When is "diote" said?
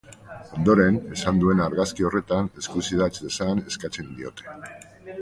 4.19-4.61